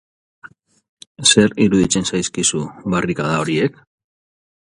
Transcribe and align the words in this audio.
Zer 1.31 1.53
iruditzen 1.65 2.09
zaizkizu 2.11 2.63
barrikada 2.95 3.35
horiek? 3.43 3.77